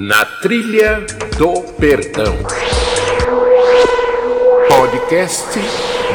Na 0.00 0.24
Trilha 0.24 1.04
do 1.36 1.60
Perdão. 1.72 2.36
Podcast 4.68 5.58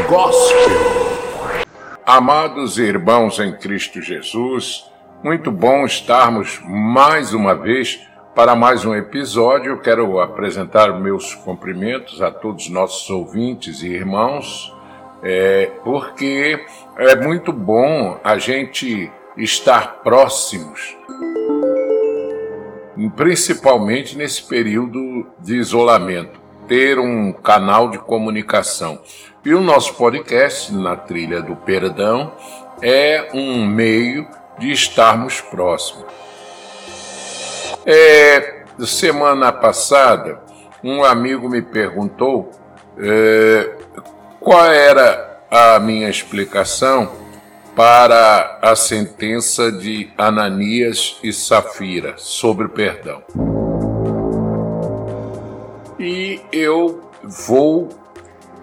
Gospel. 0.08 1.68
Amados 2.06 2.78
irmãos 2.78 3.40
em 3.40 3.52
Cristo 3.52 4.02
Jesus, 4.02 4.90
muito 5.22 5.52
bom 5.52 5.86
estarmos 5.86 6.62
mais 6.66 7.34
uma 7.34 7.54
vez 7.54 8.00
para 8.34 8.56
mais 8.56 8.86
um 8.86 8.96
episódio. 8.96 9.82
Quero 9.82 10.18
apresentar 10.22 10.98
meus 10.98 11.36
cumprimentos 11.36 12.22
a 12.22 12.32
todos 12.32 12.68
os 12.68 12.72
nossos 12.72 13.10
ouvintes 13.10 13.82
e 13.82 13.90
irmãos, 13.90 14.74
é, 15.22 15.70
porque 15.84 16.66
é 16.98 17.18
muito 17.18 17.52
bom 17.52 18.18
a 18.24 18.38
gente 18.38 19.12
estar 19.36 20.02
próximos 20.04 20.96
principalmente 23.16 24.18
nesse 24.18 24.44
período 24.44 25.28
de 25.40 25.56
isolamento, 25.56 26.40
ter 26.68 27.00
um 27.00 27.32
canal 27.32 27.90
de 27.90 27.98
comunicação. 27.98 29.00
E 29.46 29.54
o 29.54 29.62
nosso 29.62 29.96
podcast, 29.96 30.74
na 30.74 30.96
Trilha 30.96 31.42
do 31.42 31.56
Perdão, 31.56 32.34
é 32.82 33.30
um 33.34 33.66
meio 33.66 34.28
de 34.58 34.72
estarmos 34.72 35.42
próximos. 35.42 36.06
É, 37.86 38.64
semana 38.86 39.52
passada, 39.52 40.42
um 40.84 41.04
amigo 41.04 41.50
me 41.50 41.62
perguntou 41.62 42.52
é, 42.98 43.72
qual 44.40 44.66
era 44.66 45.42
a 45.50 45.80
minha 45.80 46.10
explicação 46.10 47.23
para 47.76 48.60
a 48.62 48.76
sentença 48.76 49.72
de 49.72 50.12
Ananias 50.18 51.18
e 51.24 51.34
Safira 51.34 52.16
sobre 52.18 52.68
perdão. 52.68 53.24
E 56.00 56.42
eu 56.52 57.10
vou 57.24 57.90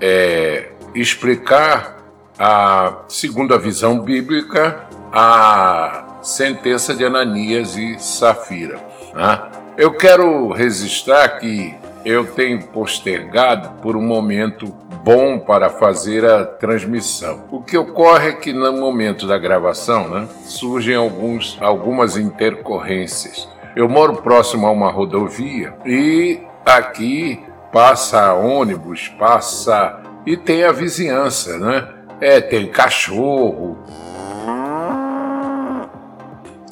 é, 0.01 0.71
explicar, 0.95 1.97
a, 2.39 3.03
segundo 3.09 3.55
a 3.55 3.59
visão 3.59 4.01
bíblica, 4.01 4.87
a 5.13 6.19
sentença 6.23 6.95
de 6.95 7.05
Ananias 7.05 7.77
e 7.77 7.99
Safira. 7.99 8.79
Né? 9.15 9.43
Eu 9.77 9.93
quero 9.93 10.53
registrar 10.53 11.41
que 11.41 11.75
eu 12.05 12.27
tenho 12.27 12.63
postergado 12.69 13.81
por 13.81 13.97
um 13.97 14.03
momento 14.03 14.75
bom 15.05 15.39
para 15.39 15.71
fazer 15.71 16.25
a 16.25 16.45
transmissão. 16.45 17.45
O 17.51 17.63
que 17.63 17.77
ocorre 17.77 18.29
é 18.29 18.33
que 18.33 18.53
no 18.53 18.73
momento 18.73 19.27
da 19.27 19.39
gravação 19.39 20.09
né, 20.09 20.29
surgem 20.45 20.95
alguns, 20.95 21.59
algumas 21.61 22.17
intercorrências. 22.17 23.49
Eu 23.75 23.89
moro 23.89 24.17
próximo 24.17 24.67
a 24.67 24.71
uma 24.71 24.91
rodovia 24.91 25.75
e 25.85 26.41
aqui 26.65 27.43
passa 27.73 28.35
ônibus, 28.35 29.09
passa 29.19 30.01
e 30.27 30.37
tem 30.37 30.65
a 30.65 30.73
vizinhança, 30.73 31.57
né? 31.59 31.89
É, 32.21 32.41
tem 32.41 32.67
cachorro, 32.67 33.79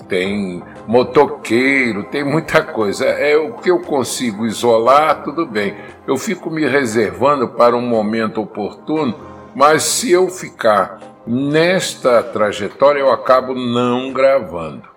tem 0.08 0.62
motoqueiro, 0.88 2.04
tem 2.04 2.24
muita 2.24 2.62
coisa. 2.62 3.04
É 3.04 3.36
o 3.36 3.52
que 3.52 3.70
eu 3.70 3.80
consigo 3.80 4.46
isolar, 4.46 5.22
tudo 5.22 5.46
bem. 5.46 5.76
Eu 6.06 6.16
fico 6.16 6.50
me 6.50 6.66
reservando 6.66 7.46
para 7.48 7.76
um 7.76 7.82
momento 7.82 8.40
oportuno, 8.40 9.14
mas 9.54 9.82
se 9.82 10.10
eu 10.10 10.30
ficar 10.30 10.98
nesta 11.26 12.22
trajetória, 12.22 13.00
eu 13.00 13.12
acabo 13.12 13.54
não 13.54 14.10
gravando. 14.14 14.88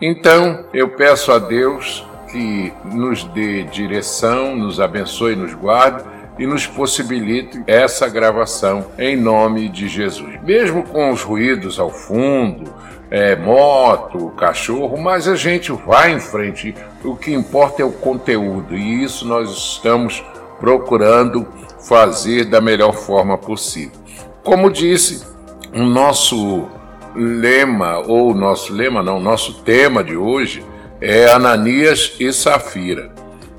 Então, 0.00 0.66
eu 0.72 0.90
peço 0.90 1.32
a 1.32 1.38
Deus 1.40 2.06
que 2.30 2.72
nos 2.84 3.24
dê 3.24 3.64
direção, 3.64 4.54
nos 4.54 4.80
abençoe, 4.80 5.34
nos 5.34 5.52
guarde 5.52 6.04
e 6.38 6.46
nos 6.46 6.66
possibilite 6.66 7.60
essa 7.66 8.08
gravação 8.08 8.86
em 8.98 9.16
nome 9.16 9.68
de 9.68 9.88
Jesus. 9.88 10.40
Mesmo 10.42 10.84
com 10.84 11.10
os 11.10 11.22
ruídos 11.22 11.80
ao 11.80 11.90
fundo, 11.90 12.72
é, 13.14 13.36
moto, 13.36 14.30
cachorro, 14.30 15.00
mas 15.00 15.28
a 15.28 15.36
gente 15.36 15.70
vai 15.70 16.12
em 16.12 16.18
frente. 16.18 16.74
O 17.04 17.14
que 17.14 17.32
importa 17.32 17.80
é 17.80 17.84
o 17.84 17.92
conteúdo 17.92 18.76
e 18.76 19.04
isso 19.04 19.24
nós 19.24 19.50
estamos 19.50 20.24
procurando 20.58 21.46
fazer 21.86 22.46
da 22.46 22.60
melhor 22.60 22.92
forma 22.92 23.38
possível. 23.38 23.96
Como 24.42 24.68
disse, 24.68 25.24
o 25.72 25.84
nosso 25.84 26.66
lema, 27.14 28.00
ou 28.00 28.34
nosso 28.34 28.72
lema 28.72 29.00
não, 29.00 29.20
nosso 29.20 29.62
tema 29.62 30.02
de 30.02 30.16
hoje 30.16 30.66
é 31.00 31.30
Ananias 31.30 32.16
e 32.18 32.32
Safira. 32.32 33.14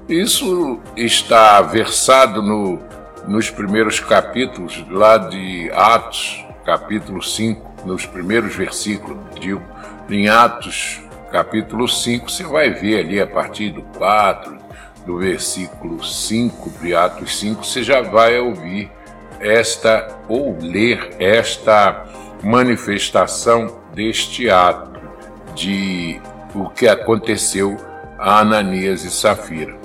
Isso 0.09 0.81
está 0.97 1.61
versado 1.61 2.41
no, 2.41 2.77
nos 3.25 3.49
primeiros 3.49 4.01
capítulos 4.01 4.83
lá 4.91 5.17
de 5.17 5.71
Atos, 5.73 6.45
capítulo 6.65 7.23
5, 7.23 7.74
nos 7.85 8.05
primeiros 8.05 8.55
versículos, 8.55 9.17
digo, 9.39 9.61
em 10.09 10.27
Atos, 10.27 11.01
capítulo 11.31 11.87
5, 11.87 12.29
você 12.29 12.43
vai 12.43 12.71
ver 12.71 12.99
ali 12.99 13.21
a 13.21 13.27
partir 13.27 13.71
do 13.71 13.81
4, 13.97 14.57
do 15.05 15.17
versículo 15.19 16.03
5 16.03 16.69
de 16.81 16.95
Atos 16.95 17.39
5, 17.39 17.63
você 17.63 17.83
já 17.83 18.01
vai 18.01 18.39
ouvir 18.39 18.91
esta 19.39 20.07
ou 20.27 20.57
ler 20.59 21.15
esta 21.19 22.05
manifestação 22.41 23.79
deste 23.93 24.49
ato 24.49 24.99
de 25.53 26.19
o 26.53 26.69
que 26.69 26.87
aconteceu 26.87 27.77
a 28.17 28.39
Ananias 28.39 29.03
e 29.03 29.11
Safira. 29.11 29.75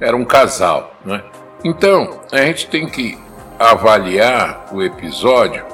Era 0.00 0.16
um 0.16 0.24
casal, 0.24 0.94
né? 1.04 1.22
Então, 1.64 2.20
a 2.30 2.38
gente 2.38 2.66
tem 2.66 2.86
que 2.86 3.18
avaliar 3.58 4.66
o 4.72 4.82
episódio 4.82 5.64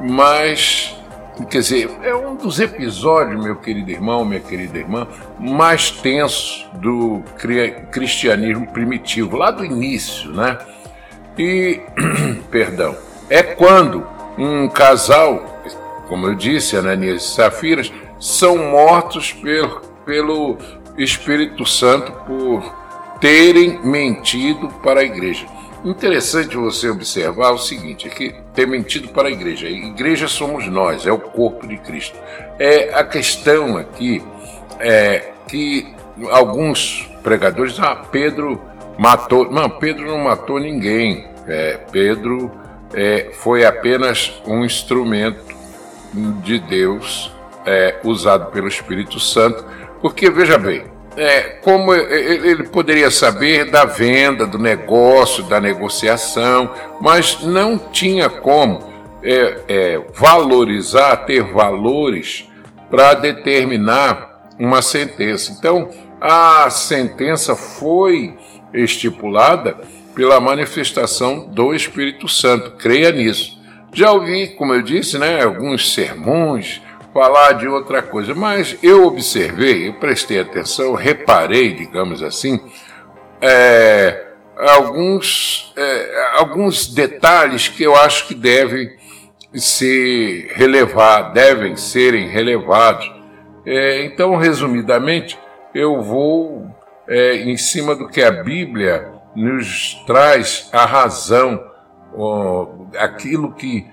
mas, 0.00 0.96
quer 1.46 1.60
dizer, 1.60 1.90
é 2.02 2.14
um 2.14 2.36
dos 2.36 2.58
episódios, 2.58 3.42
meu 3.42 3.56
querido 3.56 3.90
irmão, 3.90 4.24
minha 4.24 4.40
querida 4.40 4.78
irmã, 4.78 5.06
mais 5.38 5.90
tensos 5.90 6.66
do 6.74 7.22
cristianismo 7.90 8.66
primitivo, 8.68 9.36
lá 9.36 9.50
do 9.50 9.64
início, 9.64 10.30
né? 10.30 10.58
E, 11.38 11.80
perdão, 12.50 12.96
é 13.30 13.42
quando 13.42 14.06
um 14.36 14.68
casal, 14.68 15.62
como 16.08 16.26
eu 16.26 16.34
disse, 16.34 16.76
Ananias 16.76 17.22
e 17.22 17.34
Safiras, 17.34 17.92
são 18.18 18.58
mortos 18.70 19.32
pelo, 19.32 19.80
pelo 20.04 20.58
Espírito 20.96 21.64
Santo 21.64 22.12
por 22.26 22.74
terem 23.20 23.78
mentido 23.84 24.68
para 24.82 25.00
a 25.00 25.04
igreja. 25.04 25.46
Interessante 25.84 26.56
você 26.56 26.88
observar 26.90 27.52
o 27.52 27.58
seguinte: 27.58 28.06
é 28.06 28.10
que 28.10 28.34
ter 28.54 28.66
mentido 28.66 29.08
para 29.08 29.28
a 29.28 29.30
igreja. 29.30 29.66
A 29.66 29.70
igreja 29.70 30.26
somos 30.26 30.66
nós, 30.66 31.06
é 31.06 31.12
o 31.12 31.18
corpo 31.18 31.66
de 31.66 31.76
Cristo. 31.78 32.18
É 32.58 32.94
a 32.94 33.04
questão 33.04 33.76
aqui 33.76 34.22
é 34.80 35.32
que 35.46 35.86
alguns 36.30 37.08
pregadores, 37.22 37.78
ah, 37.78 37.94
Pedro 37.94 38.60
matou. 38.98 39.50
Não, 39.50 39.68
Pedro 39.70 40.06
não 40.06 40.18
matou 40.18 40.58
ninguém. 40.58 41.26
É, 41.46 41.78
Pedro 41.90 42.50
é, 42.92 43.30
foi 43.32 43.64
apenas 43.64 44.42
um 44.46 44.64
instrumento 44.64 45.56
de 46.42 46.58
Deus 46.58 47.32
é, 47.64 47.96
usado 48.04 48.50
pelo 48.50 48.68
Espírito 48.68 49.18
Santo. 49.20 49.64
Porque, 50.00 50.30
veja 50.30 50.58
bem, 50.58 50.84
é, 51.18 51.40
como 51.62 51.92
ele 51.92 52.62
poderia 52.62 53.10
saber 53.10 53.70
da 53.70 53.84
venda, 53.84 54.46
do 54.46 54.58
negócio, 54.58 55.42
da 55.42 55.60
negociação, 55.60 56.72
mas 57.00 57.42
não 57.42 57.76
tinha 57.76 58.30
como 58.30 58.88
é, 59.22 59.58
é, 59.68 60.00
valorizar, 60.14 61.16
ter 61.26 61.42
valores 61.42 62.48
para 62.88 63.14
determinar 63.14 64.46
uma 64.58 64.80
sentença. 64.80 65.52
Então, 65.52 65.90
a 66.20 66.70
sentença 66.70 67.56
foi 67.56 68.36
estipulada 68.72 69.76
pela 70.14 70.40
manifestação 70.40 71.48
do 71.48 71.74
Espírito 71.74 72.28
Santo. 72.28 72.72
Creia 72.72 73.10
nisso. 73.10 73.58
Já 73.92 74.12
ouvi, 74.12 74.48
como 74.48 74.72
eu 74.72 74.82
disse, 74.82 75.18
né, 75.18 75.42
alguns 75.42 75.92
sermões 75.92 76.80
falar 77.18 77.54
de 77.54 77.66
outra 77.66 78.00
coisa, 78.00 78.32
mas 78.32 78.78
eu 78.80 79.04
observei, 79.04 79.88
eu 79.88 79.94
prestei 79.94 80.38
atenção, 80.38 80.94
reparei, 80.94 81.74
digamos 81.74 82.22
assim, 82.22 82.60
é, 83.40 84.24
alguns, 84.56 85.74
é, 85.76 86.36
alguns 86.38 86.86
detalhes 86.86 87.66
que 87.66 87.82
eu 87.82 87.96
acho 87.96 88.28
que 88.28 88.36
devem 88.36 88.96
ser 89.52 90.52
relevados, 90.54 91.34
devem 91.34 91.74
serem 91.74 92.28
relevados. 92.28 93.12
É, 93.66 94.04
então, 94.04 94.36
resumidamente, 94.36 95.36
eu 95.74 96.00
vou 96.00 96.68
é, 97.08 97.34
em 97.34 97.56
cima 97.56 97.96
do 97.96 98.06
que 98.06 98.22
a 98.22 98.30
Bíblia 98.30 99.10
nos 99.34 99.94
traz 100.06 100.68
a 100.72 100.84
razão, 100.84 101.60
ó, 102.16 102.68
aquilo 102.96 103.52
que 103.54 103.88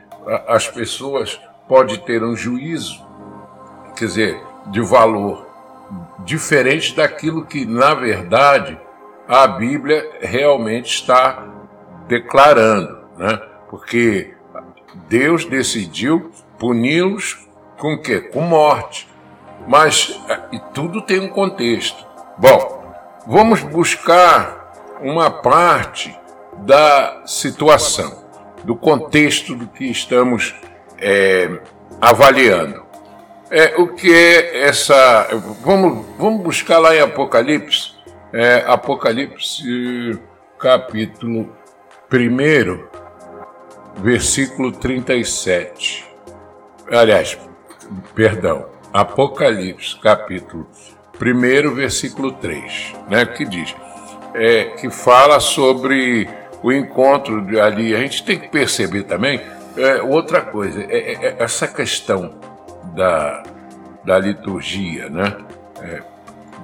as 0.47 0.67
pessoas 0.67 1.41
pode 1.67 1.97
ter 2.05 2.23
um 2.23 2.35
juízo 2.35 3.04
quer 3.95 4.05
dizer, 4.05 4.41
de 4.67 4.81
valor. 4.81 5.45
diferente 6.25 6.95
daquilo 6.95 7.45
que, 7.45 7.63
na 7.65 7.93
verdade, 7.93 8.79
a 9.27 9.45
Bíblia 9.47 10.17
realmente 10.19 10.93
está 10.93 11.45
declarando, 12.07 12.99
né? 13.17 13.39
Porque 13.69 14.33
Deus 15.07 15.45
decidiu 15.45 16.31
puni-los 16.57 17.47
com 17.77 17.97
quê? 17.97 18.19
Com 18.19 18.41
morte. 18.41 19.07
Mas 19.67 20.19
e 20.51 20.59
tudo 20.73 21.01
tem 21.01 21.19
um 21.19 21.29
contexto. 21.29 22.05
Bom, 22.37 22.93
vamos 23.27 23.61
buscar 23.61 24.73
uma 25.01 25.29
parte 25.29 26.17
da 26.57 27.23
situação, 27.25 28.23
do 28.63 28.75
contexto 28.75 29.55
do 29.55 29.67
que 29.67 29.85
estamos 29.85 30.55
é, 30.97 31.59
avaliando. 31.99 32.84
É, 33.51 33.75
o 33.77 33.89
que 33.89 34.11
é 34.11 34.61
essa. 34.61 35.27
Vamos, 35.61 36.05
vamos 36.17 36.41
buscar 36.41 36.79
lá 36.79 36.95
em 36.95 36.99
Apocalipse, 36.99 37.93
é, 38.33 38.63
Apocalipse 38.65 40.19
capítulo 40.57 41.55
1, 42.11 42.79
versículo 44.01 44.71
37. 44.71 46.05
Aliás, 46.91 47.37
perdão, 48.15 48.65
Apocalipse 48.91 49.95
capítulo 49.99 50.67
1, 51.21 51.75
versículo 51.75 52.31
3, 52.31 52.95
né, 53.07 53.27
que 53.27 53.45
diz, 53.45 53.75
é, 54.33 54.65
que 54.79 54.89
fala 54.89 55.39
sobre 55.39 56.27
o 56.63 56.71
encontro 56.71 57.45
de 57.45 57.59
ali. 57.59 57.93
A 57.93 57.99
gente 57.99 58.25
tem 58.25 58.39
que 58.39 58.47
perceber 58.49 59.03
também 59.03 59.39
é, 59.77 60.01
outra 60.01 60.41
coisa, 60.41 60.81
é, 60.81 60.97
é, 60.97 61.25
é 61.27 61.35
essa 61.37 61.67
questão 61.67 62.54
da, 62.95 63.43
da 64.03 64.17
liturgia, 64.17 65.09
né? 65.09 65.35
É, 65.81 66.01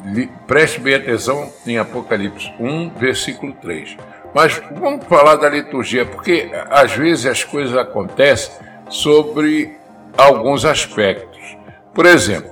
li, 0.06 0.30
preste 0.48 0.80
bem 0.80 0.96
atenção 0.96 1.52
em 1.66 1.78
Apocalipse 1.78 2.52
1, 2.60 2.92
versículo 2.92 3.54
3. 3.54 3.98
Mas 4.34 4.62
vamos 4.72 5.06
falar 5.06 5.36
da 5.36 5.50
liturgia, 5.50 6.06
porque 6.06 6.50
às 6.70 6.94
vezes 6.94 7.26
as 7.26 7.44
coisas 7.44 7.76
acontecem 7.78 8.54
sobre 8.90 9.78
alguns 10.18 10.64
aspectos. 10.66 11.58
Por 11.94 12.06
exemplo, 12.06 12.52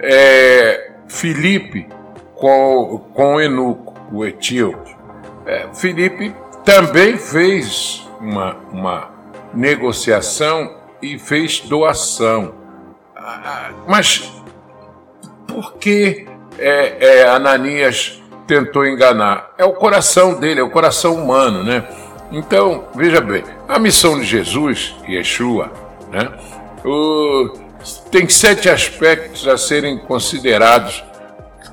é, 0.00 0.92
com, 2.34 3.04
com 3.12 3.40
Enuco, 3.40 3.94
o 4.10 4.24
etíope. 4.24 4.96
É, 5.46 5.66
também 6.64 7.18
fez 7.18 8.08
uma, 8.20 8.56
uma 8.72 9.10
negociação 9.52 10.76
e 11.02 11.18
fez 11.18 11.60
doação. 11.60 12.54
Mas 13.86 14.32
por 15.46 15.74
que 15.74 16.26
é, 16.58 17.20
é, 17.20 17.28
Ananias 17.28 18.22
tentou 18.46 18.86
enganar? 18.86 19.52
É 19.58 19.64
o 19.64 19.72
coração 19.72 20.38
dele, 20.38 20.60
é 20.60 20.62
o 20.62 20.70
coração 20.70 21.14
humano, 21.14 21.62
né? 21.62 21.86
Então, 22.32 22.84
veja 22.94 23.20
bem, 23.20 23.42
a 23.68 23.78
missão 23.78 24.18
de 24.18 24.24
Jesus, 24.24 24.94
Yeshua, 25.08 25.72
né? 26.10 26.30
O, 26.84 27.52
tem 28.10 28.28
sete 28.28 28.68
aspectos 28.68 29.46
a 29.48 29.58
serem 29.58 29.98
considerados 29.98 31.04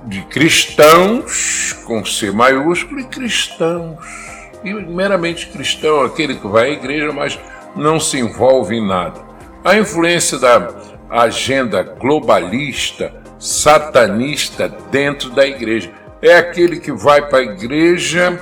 de 0.05 0.21
cristãos, 0.23 1.73
com 1.85 2.03
C 2.03 2.31
maiúsculo, 2.31 2.99
e 3.01 3.03
cristãos. 3.03 3.97
E 4.63 4.73
meramente 4.73 5.47
cristão, 5.47 6.01
aquele 6.01 6.35
que 6.35 6.47
vai 6.47 6.69
à 6.69 6.73
igreja, 6.73 7.11
mas 7.11 7.39
não 7.75 7.99
se 7.99 8.17
envolve 8.17 8.75
em 8.75 8.85
nada. 8.85 9.21
A 9.63 9.77
influência 9.77 10.39
da 10.39 10.73
agenda 11.09 11.83
globalista, 11.83 13.13
satanista 13.39 14.67
dentro 14.91 15.29
da 15.29 15.45
igreja. 15.45 15.91
É 16.21 16.35
aquele 16.35 16.79
que 16.79 16.91
vai 16.91 17.21
para 17.27 17.39
a 17.39 17.43
igreja, 17.43 18.39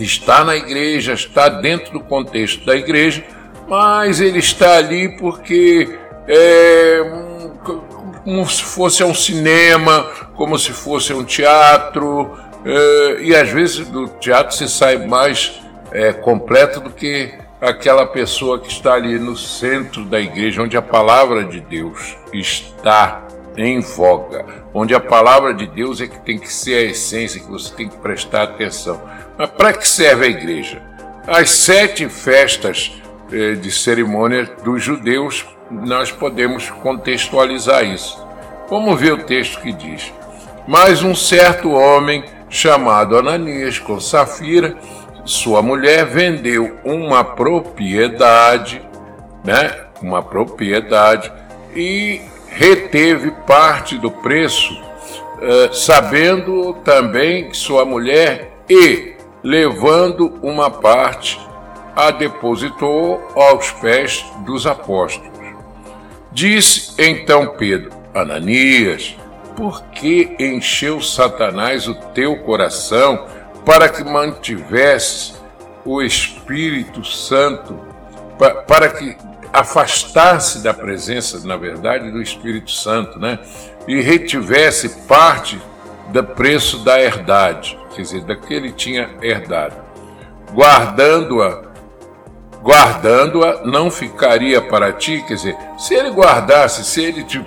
está 0.00 0.44
na 0.44 0.56
igreja, 0.56 1.12
está 1.12 1.48
dentro 1.48 1.92
do 1.92 2.00
contexto 2.00 2.64
da 2.66 2.76
igreja, 2.76 3.24
mas 3.68 4.20
ele 4.20 4.38
está 4.38 4.76
ali 4.76 5.16
porque 5.16 5.98
é 6.26 7.28
como 8.24 8.46
se 8.46 8.62
fosse 8.62 9.02
um 9.02 9.14
cinema, 9.14 10.02
como 10.34 10.58
se 10.58 10.70
fosse 10.70 11.14
um 11.14 11.24
teatro, 11.24 12.36
é, 12.64 13.22
e 13.22 13.34
às 13.34 13.48
vezes 13.48 13.88
do 13.88 14.06
teatro 14.06 14.54
se 14.54 14.68
sai 14.68 15.06
mais 15.06 15.58
é, 15.90 16.12
completo 16.12 16.78
do 16.78 16.90
que 16.90 17.32
aquela 17.60 18.06
pessoa 18.06 18.58
que 18.58 18.70
está 18.70 18.94
ali 18.94 19.18
no 19.18 19.36
centro 19.36 20.04
da 20.04 20.20
igreja, 20.20 20.62
onde 20.62 20.76
a 20.76 20.82
palavra 20.82 21.44
de 21.44 21.60
Deus 21.60 22.16
está 22.32 23.26
em 23.56 23.80
voga, 23.80 24.46
onde 24.72 24.94
a 24.94 25.00
palavra 25.00 25.52
de 25.52 25.66
Deus 25.66 26.00
é 26.00 26.06
que 26.06 26.18
tem 26.20 26.38
que 26.38 26.52
ser 26.52 26.74
a 26.74 26.90
essência, 26.90 27.40
que 27.40 27.50
você 27.50 27.74
tem 27.74 27.88
que 27.88 27.96
prestar 27.96 28.44
atenção. 28.44 29.02
Mas 29.36 29.50
para 29.50 29.72
que 29.72 29.86
serve 29.86 30.26
a 30.26 30.30
igreja? 30.30 30.80
As 31.26 31.50
sete 31.50 32.08
festas 32.08 32.92
eh, 33.32 33.54
de 33.54 33.70
cerimônia 33.70 34.44
dos 34.62 34.82
judeus, 34.82 35.44
nós 35.70 36.12
podemos 36.12 36.70
contextualizar 36.70 37.84
isso. 37.84 38.18
Vamos 38.70 38.98
ver 39.00 39.12
o 39.12 39.24
texto 39.24 39.60
que 39.60 39.72
diz: 39.72 40.12
Mas 40.66 41.02
um 41.02 41.14
certo 41.14 41.72
homem 41.72 42.24
chamado 42.48 43.16
Ananias 43.16 43.78
com 43.78 44.00
Safira 44.00 44.76
sua 45.28 45.60
mulher 45.60 46.06
vendeu 46.06 46.78
uma 46.82 47.22
propriedade, 47.22 48.80
né? 49.44 49.70
Uma 50.00 50.22
propriedade 50.22 51.30
e 51.76 52.22
reteve 52.48 53.30
parte 53.46 53.98
do 53.98 54.10
preço, 54.10 54.72
uh, 54.72 55.74
sabendo 55.74 56.72
também 56.82 57.50
que 57.50 57.56
sua 57.58 57.84
mulher 57.84 58.52
e 58.70 59.16
levando 59.42 60.38
uma 60.42 60.70
parte 60.70 61.38
a 61.94 62.10
depositou 62.10 63.20
aos 63.36 63.70
pés 63.72 64.24
dos 64.46 64.66
apóstolos. 64.66 65.28
Disse 66.32 66.94
então 66.98 67.48
Pedro: 67.48 67.90
Ananias, 68.14 69.14
por 69.54 69.82
que 69.90 70.34
encheu 70.40 71.02
Satanás 71.02 71.86
o 71.86 71.94
teu 72.14 72.38
coração? 72.38 73.26
Para 73.68 73.86
que 73.86 74.02
mantivesse 74.02 75.34
o 75.84 76.00
Espírito 76.00 77.04
Santo, 77.04 77.78
para 78.66 78.88
que 78.88 79.14
afastasse 79.52 80.62
da 80.62 80.72
presença, 80.72 81.46
na 81.46 81.54
verdade, 81.58 82.10
do 82.10 82.22
Espírito 82.22 82.70
Santo, 82.70 83.18
né? 83.18 83.38
E 83.86 84.00
retivesse 84.00 84.88
parte 85.06 85.60
do 86.08 86.24
preço 86.24 86.78
da 86.78 86.98
herdade, 86.98 87.78
quer 87.94 88.00
dizer, 88.00 88.22
daquele 88.22 88.72
tinha 88.72 89.10
herdado. 89.20 89.76
Guardando-a, 90.50 91.64
guardando-a, 92.62 93.66
não 93.66 93.90
ficaria 93.90 94.62
para 94.62 94.94
ti, 94.94 95.22
quer 95.28 95.34
dizer, 95.34 95.56
se 95.76 95.92
ele 95.92 96.08
guardasse, 96.08 96.86
se 96.86 97.04
ele 97.04 97.22
te, 97.22 97.38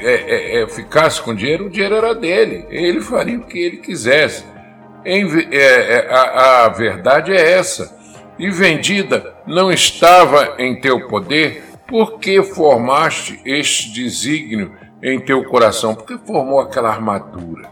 é, 0.00 0.12
é, 0.12 0.62
é, 0.62 0.68
ficasse 0.68 1.22
com 1.22 1.34
dinheiro, 1.34 1.64
o 1.64 1.70
dinheiro 1.70 1.94
era 1.94 2.14
dele, 2.14 2.66
ele 2.68 3.00
faria 3.00 3.38
o 3.38 3.46
que 3.46 3.58
ele 3.58 3.78
quisesse. 3.78 4.51
Em, 5.04 5.26
é, 5.50 5.56
é, 5.56 6.08
a, 6.10 6.64
a 6.64 6.68
verdade 6.68 7.32
é 7.32 7.52
essa. 7.52 8.00
E 8.38 8.50
vendida 8.50 9.34
não 9.46 9.70
estava 9.70 10.54
em 10.58 10.80
teu 10.80 11.06
poder, 11.06 11.62
por 11.86 12.18
que 12.18 12.42
formaste 12.42 13.40
este 13.44 13.92
desígnio 13.92 14.72
em 15.02 15.20
teu 15.20 15.44
coração? 15.44 15.94
Por 15.94 16.06
que 16.06 16.26
formou 16.26 16.60
aquela 16.60 16.88
armadura 16.88 17.68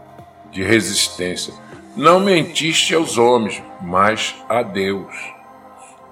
de 0.51 0.61
resistência? 0.61 1.53
Não 1.95 2.19
mentiste 2.19 2.93
aos 2.93 3.17
homens, 3.17 3.61
mas 3.81 4.35
a 4.47 4.61
Deus. 4.61 5.13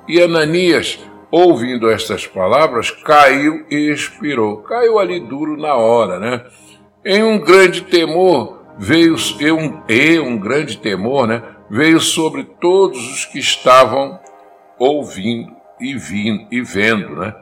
E 0.08 0.20
Ananias, 0.20 1.00
ouvindo 1.30 1.90
estas 1.90 2.26
palavras, 2.26 2.90
caiu 2.90 3.66
e 3.70 3.92
expirou. 3.92 4.58
Caiu 4.58 4.98
ali 4.98 5.20
duro 5.20 5.56
na 5.56 5.76
hora, 5.76 6.20
né? 6.20 6.44
Em 7.06 7.24
um 7.24 7.38
grande 7.40 7.82
temor, 7.84 8.59
veio 8.80 9.16
e 9.40 9.52
um, 9.52 9.84
e 9.90 10.20
um 10.20 10.40
grande 10.40 10.78
temor, 10.78 11.28
né, 11.28 11.44
veio 11.70 12.00
sobre 12.00 12.46
todos 12.46 12.98
os 13.12 13.26
que 13.26 13.38
estavam 13.38 14.18
ouvindo 14.80 15.54
e, 15.80 15.96
vindo, 15.96 16.48
e 16.50 16.62
vendo, 16.62 17.16
né? 17.18 17.36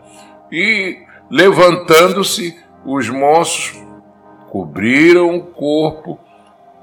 E 0.52 0.98
levantando-se, 1.30 2.58
os 2.84 3.08
moços 3.10 3.74
cobriram 4.50 5.36
o 5.36 5.44
corpo 5.44 6.20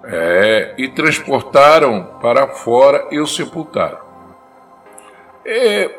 é, 0.04 0.74
e 0.78 0.88
transportaram 0.88 2.18
para 2.20 2.48
fora 2.48 3.08
e 3.10 3.18
o 3.18 3.26
sepultaram. 3.26 3.98
E, 5.44 5.90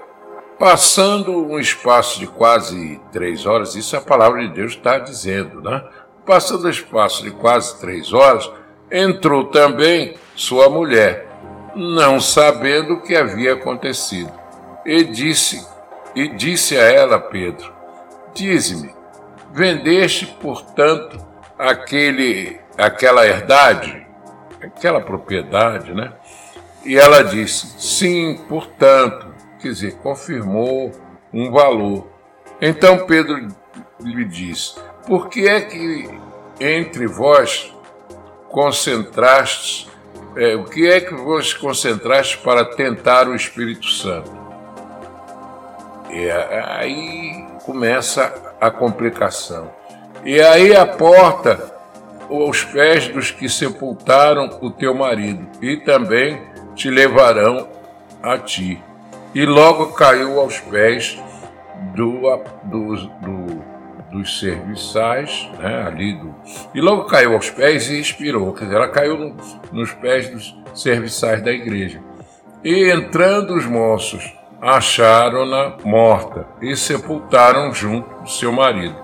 passando 0.58 1.32
um 1.32 1.60
espaço 1.60 2.20
de 2.20 2.28
quase 2.28 3.02
três 3.12 3.46
horas, 3.46 3.76
isso 3.76 3.98
a 3.98 4.02
palavra 4.02 4.42
de 4.48 4.54
Deus 4.54 4.74
está 4.74 4.98
dizendo, 4.98 5.62
né? 5.62 5.84
Passando 6.26 6.66
o 6.66 6.70
espaço 6.70 7.24
de 7.24 7.32
quase 7.32 7.80
três 7.80 8.12
horas, 8.12 8.50
entrou 8.92 9.46
também 9.46 10.16
sua 10.36 10.70
mulher, 10.70 11.28
não 11.76 12.20
sabendo 12.20 12.96
o 12.96 13.02
que 13.02 13.16
havia 13.16 13.54
acontecido. 13.54 14.32
E 14.86 15.04
disse, 15.04 15.66
e 16.16 16.28
disse 16.28 16.78
a 16.78 16.84
ela 16.84 17.20
Pedro: 17.20 17.72
Dize-me, 18.34 18.94
vendeste, 19.54 20.26
portanto, 20.42 21.18
aquele 21.58 22.60
aquela 22.78 23.26
herdade, 23.26 24.06
aquela 24.62 25.02
propriedade, 25.02 25.94
né? 25.94 26.14
E 26.84 26.98
ela 26.98 27.24
disse: 27.24 27.80
sim, 27.80 28.38
portanto, 28.48 29.28
quer 29.60 29.70
dizer, 29.70 29.96
confirmou 29.96 30.92
um 31.34 31.52
valor. 31.52 32.08
Então 32.62 33.06
Pedro 33.06 33.48
lhe 34.00 34.26
disse: 34.26 34.76
por 35.08 35.30
que 35.30 35.48
é 35.48 35.62
que 35.62 36.10
entre 36.60 37.08
vós 37.08 37.74
concentrastes, 38.50 39.90
é, 40.36 40.56
o 40.56 40.64
que 40.64 40.88
é 40.88 41.00
que 41.02 41.14
vos 41.14 41.54
concentraste 41.54 42.38
para 42.40 42.66
tentar 42.66 43.28
o 43.28 43.36
Espírito 43.36 43.88
Santo? 43.88 44.32
E 46.10 46.30
aí 46.30 47.46
começa 47.66 48.54
a 48.60 48.72
complicação. 48.72 49.72
E 50.24 50.40
aí 50.42 50.76
a 50.76 50.86
porta 50.86 51.76
aos 52.30 52.64
pés 52.64 53.08
dos 53.08 53.32
que 53.32 53.48
sepultaram 53.48 54.58
o 54.62 54.72
teu 54.72 54.94
marido, 54.94 55.48
e 55.62 55.78
também 55.78 56.42
te 56.74 56.90
levarão 56.90 57.68
a 58.22 58.38
ti. 58.38 58.82
E 59.34 59.46
logo 59.46 59.88
caiu 59.94 60.40
aos 60.40 60.60
pés 60.60 61.20
do, 61.94 62.22
do, 62.64 62.96
do, 62.96 63.55
dos 64.16 64.40
serviçais, 64.40 65.50
né, 65.60 65.84
ali 65.86 66.14
do, 66.14 66.34
e 66.74 66.80
logo 66.80 67.04
caiu 67.06 67.34
aos 67.34 67.50
pés 67.50 67.90
e 67.90 68.00
expirou, 68.00 68.54
quer 68.54 68.66
dizer, 68.66 68.76
ela 68.78 68.88
caiu 68.88 69.18
no, 69.18 69.36
nos 69.72 69.92
pés 69.92 70.30
dos 70.30 70.56
serviçais 70.74 71.42
da 71.42 71.52
igreja. 71.52 72.02
E 72.64 72.90
entrando 72.90 73.56
os 73.56 73.66
moços, 73.66 74.34
acharam-na 74.62 75.78
morta 75.84 76.48
e 76.62 76.76
sepultaram 76.76 77.74
junto 77.74 78.24
do 78.24 78.30
seu 78.30 78.52
marido. 78.52 78.96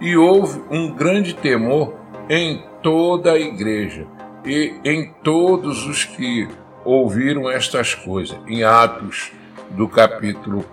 E 0.00 0.16
houve 0.16 0.62
um 0.70 0.94
grande 0.94 1.34
temor 1.34 1.94
em 2.28 2.62
toda 2.82 3.32
a 3.32 3.38
igreja 3.38 4.06
e 4.44 4.74
em 4.84 5.12
todos 5.22 5.86
os 5.86 6.04
que 6.04 6.48
ouviram 6.84 7.50
estas 7.50 7.94
coisas. 7.94 8.38
Em 8.46 8.62
Atos, 8.62 9.32
do 9.70 9.88
capítulo, 9.88 10.64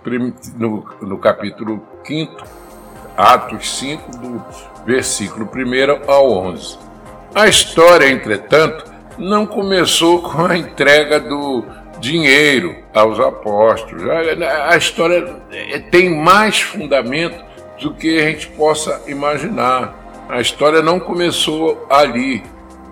no, 0.56 0.86
no 1.02 1.18
capítulo 1.18 1.82
5, 2.04 2.44
Atos 3.18 3.76
5, 3.80 4.16
do 4.18 4.44
versículo 4.86 5.50
1 5.52 6.08
ao 6.08 6.30
11. 6.30 6.78
A 7.34 7.48
história, 7.48 8.08
entretanto, 8.08 8.84
não 9.18 9.44
começou 9.44 10.22
com 10.30 10.46
a 10.46 10.56
entrega 10.56 11.18
do 11.18 11.64
dinheiro 11.98 12.76
aos 12.94 13.18
apóstolos. 13.18 14.04
A, 14.08 14.76
história 14.76 15.34
é, 15.50 15.80
tem 15.80 16.08
mais 16.08 16.60
fundamento 16.60 17.44
do 17.80 17.92
que 17.92 18.20
a 18.20 18.22
gente 18.22 18.46
possa 18.50 19.02
imaginar. 19.08 19.96
A 20.28 20.40
história 20.40 20.80
não 20.80 21.00
começou 21.00 21.88
ali, 21.90 22.44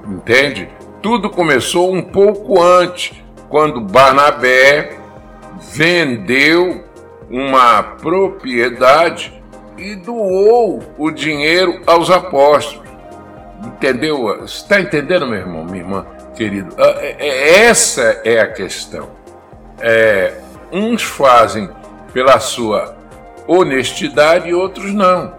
entende? 0.05 0.69
Tudo 1.01 1.31
começou 1.31 1.95
um 1.95 2.03
pouco 2.03 2.61
antes, 2.61 3.13
quando 3.49 3.81
Barnabé 3.81 4.99
vendeu 5.73 6.85
uma 7.31 7.81
propriedade 7.83 9.37
e 9.77 9.95
doou 9.95 10.83
o 10.99 11.11
dinheiro 11.11 11.81
aos 11.87 12.11
apóstolos. 12.11 12.87
Entendeu? 13.65 14.45
Está 14.45 14.81
entendendo, 14.81 15.27
meu 15.27 15.41
irmão, 15.41 15.65
minha 15.65 15.79
irmã? 15.79 16.07
querido. 16.37 16.75
Ah, 16.79 16.95
é, 16.99 17.17
é, 17.19 17.65
essa 17.65 18.21
é 18.25 18.39
a 18.39 18.47
questão. 18.47 19.09
É, 19.81 20.35
uns 20.71 21.03
fazem 21.03 21.69
pela 22.13 22.39
sua 22.39 22.97
honestidade 23.47 24.49
e 24.49 24.55
outros 24.55 24.93
não. 24.93 25.35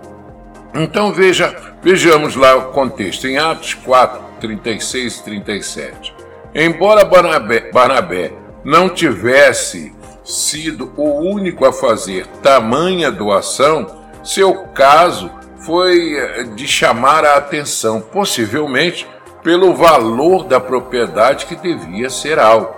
Então 0.74 1.13
veja, 1.13 1.56
vejamos 1.82 2.36
lá 2.36 2.56
o 2.56 2.72
contexto, 2.72 3.27
em 3.27 3.38
Atos 3.38 3.74
4, 3.75 4.20
36 4.41 5.17
e 5.17 5.24
37. 5.24 6.15
Embora 6.53 7.06
Barnabé, 7.06 7.72
Barnabé 7.72 8.34
não 8.63 8.89
tivesse 8.89 9.96
sido 10.24 10.91
o 10.98 11.22
único 11.22 11.65
a 11.65 11.72
fazer 11.72 12.27
tamanha 12.44 13.12
doação, 13.12 13.96
seu 14.27 14.53
caso 14.74 15.31
foi 15.60 16.15
eh, 16.15 16.43
de 16.53 16.67
chamar 16.67 17.24
a 17.24 17.38
atenção, 17.38 18.01
possivelmente 18.01 19.07
pelo 19.41 19.74
valor 19.74 20.43
da 20.43 20.60
propriedade 20.60 21.46
que 21.46 21.55
devia 21.55 22.10
ser 22.10 22.38
alto. 22.38 22.75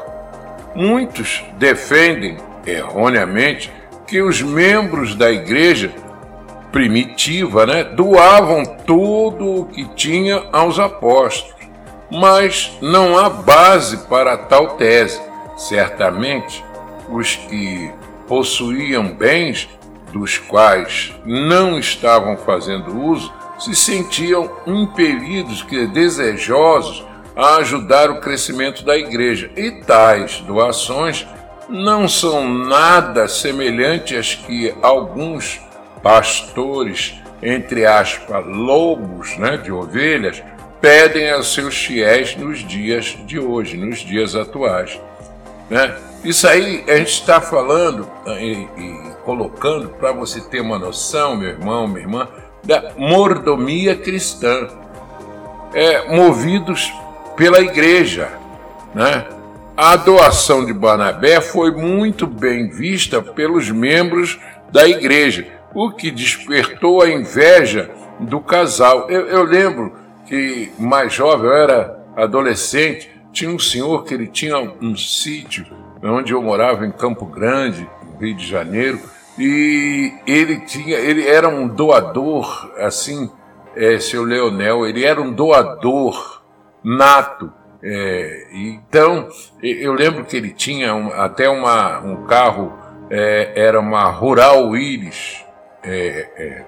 Muitos 0.76 1.44
defendem, 1.58 2.38
erroneamente, 2.68 3.74
que 4.06 4.22
os 4.22 4.44
membros 4.44 5.16
da 5.16 5.32
igreja 5.32 5.92
primitiva 6.72 7.66
né, 7.66 7.84
doavam 7.84 8.64
tudo 8.86 9.62
o 9.62 9.66
que 9.66 9.86
tinha 9.96 10.44
aos 10.52 10.78
apóstolos. 10.78 11.56
Mas 12.12 12.78
não 12.80 13.18
há 13.18 13.28
base 13.28 13.98
para 14.08 14.38
tal 14.38 14.78
tese. 14.78 15.20
Certamente, 15.58 16.64
os 17.10 17.36
que 17.36 17.92
possuíam 18.28 19.08
bens 19.08 19.68
dos 20.12 20.38
quais 20.38 21.14
não 21.26 21.80
estavam 21.80 22.38
fazendo 22.38 22.98
uso 22.98 23.32
se 23.60 23.76
sentiam 23.76 24.50
impelidos, 24.66 25.62
que 25.62 25.86
desejosos 25.86 27.04
a 27.36 27.58
ajudar 27.58 28.10
o 28.10 28.20
crescimento 28.20 28.84
da 28.84 28.98
igreja. 28.98 29.52
E 29.56 29.72
tais 29.72 30.40
doações 30.42 31.28
não 31.68 32.08
são 32.08 32.48
nada 32.48 33.28
semelhantes 33.28 34.18
às 34.18 34.36
que 34.36 34.74
alguns 34.82 35.60
pastores, 36.02 37.16
entre 37.42 37.86
aspas, 37.86 38.46
lobos 38.46 39.38
né, 39.38 39.58
de 39.58 39.72
ovelhas, 39.72 40.42
pedem 40.82 41.30
aos 41.32 41.54
seus 41.54 41.76
fiéis 41.76 42.36
nos 42.36 42.60
dias 42.60 43.18
de 43.26 43.40
hoje, 43.40 43.78
nos 43.78 44.00
dias 44.00 44.36
atuais. 44.36 45.00
Né? 45.70 45.94
Isso 46.24 46.48
aí 46.48 46.84
a 46.88 46.96
gente 46.96 47.14
está 47.14 47.40
falando 47.40 48.10
e, 48.28 48.68
e 48.78 49.12
colocando 49.30 49.90
para 49.90 50.12
você 50.12 50.42
ter 50.42 50.60
uma 50.60 50.80
noção, 50.80 51.36
meu 51.36 51.50
irmão, 51.50 51.88
minha 51.88 52.00
irmã, 52.00 52.28
da 52.64 52.94
mordomia 52.98 53.96
cristã, 53.96 54.68
é, 55.72 56.16
movidos 56.16 56.92
pela 57.38 57.60
igreja. 57.60 58.28
Né? 58.96 59.28
A 59.78 59.96
doação 59.96 60.66
de 60.66 60.74
Barnabé 60.74 61.42
foi 61.42 61.70
muito 61.70 62.26
bem 62.26 62.70
vista 62.70 63.22
pelos 63.22 63.70
membros 63.70 64.40
da 64.72 64.88
igreja, 64.88 65.46
o 65.76 65.92
que 65.92 66.10
despertou 66.10 67.04
a 67.04 67.10
inveja 67.12 67.92
do 68.20 68.40
casal. 68.40 69.12
Eu, 69.12 69.28
eu 69.28 69.44
lembro 69.44 69.94
que 70.26 70.72
mais 70.80 71.14
jovem, 71.14 71.46
eu 71.46 71.56
era 71.56 72.04
adolescente, 72.16 73.12
tinha 73.32 73.52
um 73.52 73.60
senhor 73.60 74.06
que 74.06 74.14
ele 74.16 74.26
tinha 74.26 74.58
um 74.82 74.98
sítio 74.98 75.68
onde 76.02 76.34
eu 76.34 76.42
morava 76.42 76.84
em 76.84 76.92
Campo 76.92 77.28
Grande, 77.28 77.88
Rio 78.20 78.36
de 78.36 78.48
Janeiro, 78.48 79.00
e 79.40 80.14
ele 80.28 80.60
tinha, 80.60 80.98
ele 80.98 81.26
era 81.26 81.48
um 81.48 81.66
doador, 81.66 82.72
assim, 82.78 83.32
é, 83.74 83.98
seu 83.98 84.24
Leonel, 84.24 84.86
ele 84.86 85.06
era 85.06 85.22
um 85.22 85.32
doador 85.32 86.44
nato. 86.84 87.52
É, 87.82 88.48
então, 88.52 89.30
eu 89.64 89.94
lembro 89.94 90.26
que 90.26 90.36
ele 90.36 90.52
tinha 90.52 90.94
um, 90.94 91.14
até 91.14 91.48
uma, 91.48 92.02
um 92.02 92.26
carro, 92.26 92.78
é, 93.10 93.54
era 93.56 93.80
uma 93.80 94.10
Rural 94.10 94.76
Iris, 94.76 95.46
é, 95.82 96.66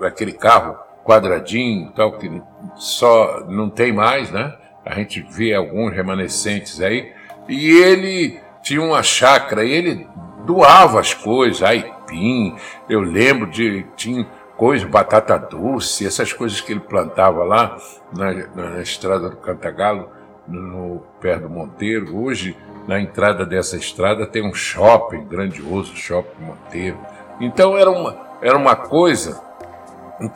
é, 0.00 0.06
aquele 0.06 0.32
carro 0.32 0.78
quadradinho, 1.04 1.92
tal, 1.96 2.12
que 2.12 2.30
só 2.76 3.44
não 3.48 3.68
tem 3.68 3.92
mais, 3.92 4.30
né? 4.30 4.54
A 4.84 4.94
gente 4.94 5.26
vê 5.30 5.52
alguns 5.52 5.92
remanescentes 5.92 6.80
aí. 6.80 7.12
E 7.48 7.70
ele 7.70 8.40
tinha 8.62 8.80
uma 8.80 9.02
chácara, 9.02 9.64
e 9.64 9.72
ele 9.72 10.06
doava 10.44 11.00
as 11.00 11.14
coisas, 11.14 11.62
aipim, 11.62 12.56
eu 12.88 13.00
lembro 13.00 13.46
de 13.46 13.86
tinha 13.96 14.26
coisa, 14.56 14.86
batata 14.86 15.38
doce, 15.38 16.06
essas 16.06 16.32
coisas 16.32 16.60
que 16.60 16.72
ele 16.72 16.80
plantava 16.80 17.42
lá 17.44 17.76
na, 18.12 18.32
na 18.54 18.80
estrada 18.80 19.30
do 19.30 19.36
Cantagalo, 19.36 20.08
no, 20.46 20.60
no 20.60 21.02
perto 21.20 21.42
do 21.42 21.50
Monteiro. 21.50 22.16
Hoje, 22.16 22.56
na 22.86 23.00
entrada 23.00 23.44
dessa 23.44 23.76
estrada, 23.76 24.26
tem 24.26 24.46
um 24.46 24.54
shopping 24.54 25.24
grandioso, 25.24 25.96
shopping 25.96 26.44
Monteiro. 26.44 26.98
Então 27.40 27.76
era 27.76 27.90
uma, 27.90 28.16
era 28.40 28.56
uma 28.56 28.76
coisa 28.76 29.42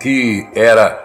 que 0.00 0.48
era 0.54 1.04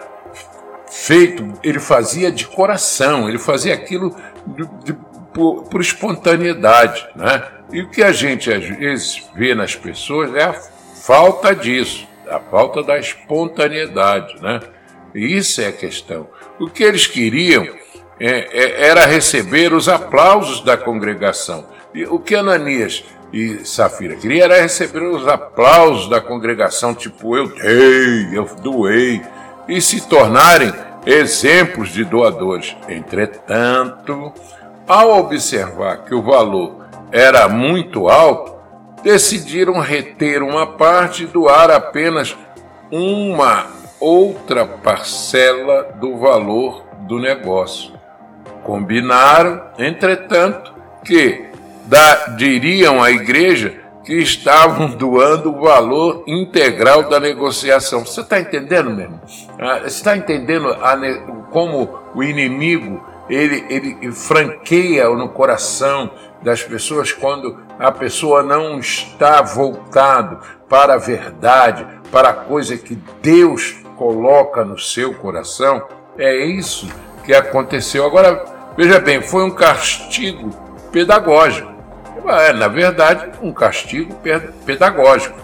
feito, 0.90 1.52
ele 1.62 1.78
fazia 1.78 2.30
de 2.30 2.46
coração, 2.46 3.28
ele 3.28 3.38
fazia 3.38 3.74
aquilo 3.74 4.14
de, 4.46 4.66
de, 4.84 4.92
por, 5.32 5.64
por 5.64 5.80
espontaneidade, 5.80 7.06
né? 7.14 7.42
E 7.74 7.82
o 7.82 7.88
que 7.88 8.04
a 8.04 8.12
gente 8.12 8.52
às 8.52 8.64
vezes 8.64 9.28
vê 9.34 9.52
nas 9.52 9.74
pessoas 9.74 10.32
é 10.32 10.44
a 10.44 10.52
falta 10.52 11.52
disso, 11.52 12.06
a 12.30 12.38
falta 12.38 12.84
da 12.84 12.96
espontaneidade, 12.96 14.40
né? 14.40 14.60
E 15.12 15.36
isso 15.36 15.60
é 15.60 15.66
a 15.66 15.72
questão. 15.72 16.28
O 16.60 16.70
que 16.70 16.84
eles 16.84 17.08
queriam 17.08 17.66
é, 18.20 18.28
é, 18.52 18.86
era 18.90 19.04
receber 19.06 19.72
os 19.72 19.88
aplausos 19.88 20.60
da 20.60 20.76
congregação. 20.76 21.66
E 21.92 22.04
o 22.04 22.20
que 22.20 22.36
Ananias 22.36 23.04
e 23.32 23.66
Safira 23.66 24.14
queria 24.14 24.44
era 24.44 24.62
receber 24.62 25.02
os 25.02 25.26
aplausos 25.26 26.08
da 26.08 26.20
congregação, 26.20 26.94
tipo 26.94 27.36
eu 27.36 27.48
dei, 27.48 28.38
eu 28.38 28.48
doei, 28.62 29.20
e 29.66 29.80
se 29.80 30.06
tornarem 30.06 30.72
exemplos 31.04 31.88
de 31.88 32.04
doadores. 32.04 32.76
Entretanto, 32.88 34.32
ao 34.86 35.18
observar 35.18 36.04
que 36.04 36.14
o 36.14 36.22
valor 36.22 36.83
era 37.14 37.48
muito 37.48 38.08
alto, 38.08 38.52
decidiram 39.04 39.78
reter 39.78 40.42
uma 40.42 40.66
parte 40.66 41.22
e 41.22 41.26
doar 41.28 41.70
apenas 41.70 42.36
uma 42.90 43.66
outra 44.00 44.66
parcela 44.66 45.94
do 46.00 46.18
valor 46.18 46.84
do 47.02 47.20
negócio. 47.20 47.92
Combinaram, 48.64 49.62
entretanto, 49.78 50.74
que 51.04 51.50
da, 51.84 52.30
diriam 52.36 53.00
à 53.00 53.12
igreja 53.12 53.80
que 54.04 54.14
estavam 54.14 54.88
doando 54.88 55.54
o 55.54 55.60
valor 55.60 56.24
integral 56.26 57.04
da 57.04 57.20
negociação. 57.20 58.04
Você 58.04 58.22
está 58.22 58.40
entendendo 58.40 58.90
mesmo? 58.90 59.20
Ah, 59.60 59.78
você 59.78 59.86
está 59.86 60.16
entendendo 60.16 60.68
a, 60.68 60.96
como 61.52 61.96
o 62.12 62.24
inimigo 62.24 63.14
ele, 63.28 63.64
ele 63.68 64.12
franqueia 64.12 65.08
no 65.08 65.28
coração 65.28 66.10
das 66.44 66.62
pessoas 66.62 67.10
quando 67.10 67.58
a 67.78 67.90
pessoa 67.90 68.42
não 68.42 68.78
está 68.78 69.40
voltado 69.40 70.38
para 70.68 70.94
a 70.94 70.98
verdade, 70.98 71.86
para 72.12 72.28
a 72.28 72.34
coisa 72.34 72.76
que 72.76 72.96
Deus 73.22 73.76
coloca 73.96 74.62
no 74.64 74.78
seu 74.78 75.14
coração? 75.14 75.88
É 76.18 76.44
isso 76.46 76.86
que 77.24 77.34
aconteceu. 77.34 78.04
Agora, 78.04 78.44
veja 78.76 79.00
bem, 79.00 79.22
foi 79.22 79.42
um 79.42 79.50
castigo 79.50 80.50
pedagógico. 80.92 81.72
É, 82.26 82.52
na 82.52 82.68
verdade, 82.68 83.32
um 83.42 83.52
castigo 83.52 84.14
pedagógico. 84.64 85.38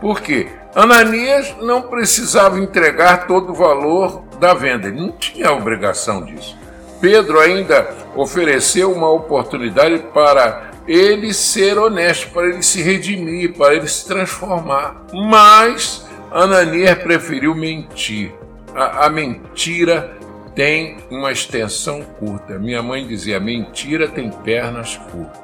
Por 0.00 0.20
quê? 0.20 0.48
Ananias 0.74 1.54
não 1.60 1.82
precisava 1.82 2.58
entregar 2.58 3.26
todo 3.26 3.50
o 3.50 3.54
valor 3.54 4.22
da 4.38 4.54
venda, 4.54 4.88
ele 4.88 5.00
não 5.00 5.12
tinha 5.12 5.52
obrigação 5.52 6.24
disso. 6.24 6.56
Pedro 7.00 7.40
ainda 7.40 7.88
ofereceu 8.14 8.92
uma 8.92 9.10
oportunidade 9.10 9.98
para 10.12 10.70
ele 10.86 11.32
ser 11.32 11.78
honesto, 11.78 12.30
para 12.30 12.48
ele 12.48 12.62
se 12.62 12.82
redimir, 12.82 13.54
para 13.54 13.74
ele 13.74 13.88
se 13.88 14.06
transformar. 14.06 15.02
Mas 15.12 16.06
Ananias 16.30 16.98
preferiu 17.02 17.54
mentir. 17.54 18.32
A, 18.74 19.06
a 19.06 19.10
mentira 19.10 20.18
tem 20.54 20.98
uma 21.10 21.32
extensão 21.32 22.02
curta. 22.02 22.58
Minha 22.58 22.82
mãe 22.82 23.06
dizia: 23.06 23.40
mentira 23.40 24.08
tem 24.08 24.30
pernas 24.30 24.96
curtas. 25.10 25.40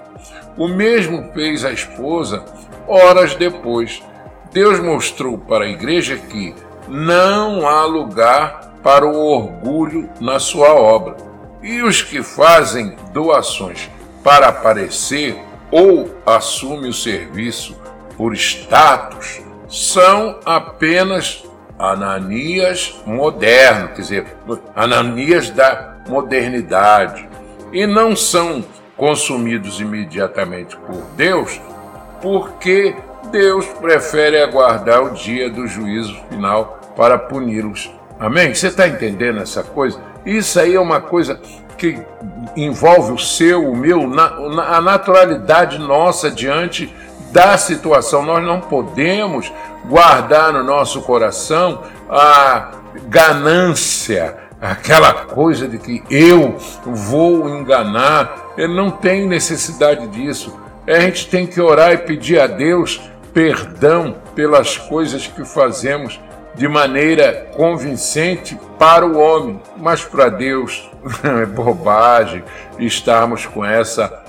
O 0.57 0.69
mesmo 0.69 1.31
fez 1.33 1.65
a 1.65 1.73
esposa 1.73 2.45
horas 2.87 3.35
depois. 3.35 4.03
Deus 4.53 4.81
mostrou 4.81 5.37
para 5.39 5.65
a 5.65 5.69
igreja 5.69 6.17
que 6.17 6.55
não 6.89 7.67
há 7.67 7.85
lugar 7.85 8.75
para 8.83 9.07
o 9.07 9.17
orgulho 9.17 10.09
na 10.21 10.39
sua 10.39 10.73
obra. 10.73 11.17
E 11.66 11.82
os 11.82 12.00
que 12.00 12.23
fazem 12.23 12.94
doações 13.12 13.90
para 14.23 14.46
aparecer 14.46 15.37
ou 15.68 16.16
assumem 16.25 16.90
o 16.90 16.94
serviço 16.94 17.76
por 18.16 18.32
status 18.35 19.40
são 19.68 20.38
apenas 20.44 21.42
Ananias 21.76 22.94
moderno, 23.04 23.88
quer 23.88 24.00
dizer, 24.00 24.26
Ananias 24.76 25.50
da 25.50 25.96
modernidade, 26.08 27.28
e 27.73 27.85
não 27.85 28.14
são 28.14 28.64
consumidos 28.96 29.80
imediatamente 29.80 30.76
por 30.76 31.02
Deus, 31.16 31.61
porque 32.23 32.94
Deus 33.32 33.66
prefere 33.80 34.40
aguardar 34.40 35.02
o 35.02 35.11
dia 35.11 35.50
do 35.50 35.66
juízo 35.66 36.16
final 36.30 36.78
para 36.96 37.18
puni-los. 37.18 37.90
Amém? 38.20 38.54
Você 38.54 38.68
está 38.68 38.87
entendendo 38.87 39.40
essa 39.40 39.64
coisa? 39.64 40.00
Isso 40.26 40.59
aí 40.59 40.75
é 40.75 40.80
uma 40.80 41.00
coisa 41.00 41.40
que 41.78 41.97
envolve 42.56 43.12
o 43.12 43.18
seu, 43.18 43.71
o 43.71 43.76
meu, 43.76 44.02
a 44.61 44.80
naturalidade 44.80 45.79
nossa 45.79 46.29
diante 46.31 46.92
da 47.31 47.57
situação. 47.57 48.24
Nós 48.24 48.44
não 48.44 48.61
podemos 48.61 49.53
guardar 49.85 50.53
no 50.53 50.64
nosso 50.64 51.01
coração 51.03 51.83
a 52.11 52.72
ganância, 53.09 54.37
aquela 54.61 55.12
coisa 55.12 55.68
de 55.68 55.79
que 55.79 56.03
eu 56.11 56.57
vou 56.85 57.48
enganar. 57.48 58.53
Ele 58.57 58.74
não 58.74 58.90
tem 58.90 59.29
necessidade 59.29 60.09
disso. 60.09 60.59
A 60.88 60.98
gente 61.01 61.29
tem 61.29 61.46
que 61.46 61.61
orar 61.61 61.92
e 61.92 61.98
pedir 61.98 62.40
a 62.40 62.48
Deus 62.48 63.01
perdão 63.33 64.16
pelas 64.35 64.77
coisas 64.77 65.27
que 65.27 65.44
fazemos 65.44 66.18
de 66.57 66.66
maneira 66.66 67.49
convincente 67.55 68.59
para 68.79 69.07
o 69.07 69.19
homem, 69.19 69.61
mas 69.77 70.03
para 70.03 70.29
Deus 70.29 70.90
é 71.23 71.47
bobagem 71.47 72.42
estarmos 72.79 73.47
com 73.47 73.64
essa 73.64 74.25